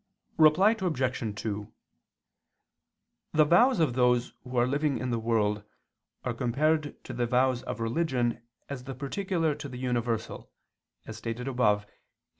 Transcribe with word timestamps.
Reply 0.39 0.71
Obj. 0.71 1.35
2: 1.43 1.71
The 3.33 3.45
vows 3.45 3.79
of 3.79 3.93
those 3.93 4.33
who 4.43 4.57
are 4.57 4.65
living 4.65 4.97
in 4.97 5.11
the 5.11 5.19
world 5.19 5.63
are 6.23 6.33
compared 6.33 6.95
to 7.03 7.13
the 7.13 7.27
vows 7.27 7.61
of 7.61 7.79
religion 7.79 8.41
as 8.67 8.85
the 8.85 8.95
particular 8.95 9.53
to 9.53 9.69
the 9.69 9.77
universal, 9.77 10.51
as 11.05 11.17
stated 11.17 11.47
above 11.47 11.85
(Q. 11.85 11.93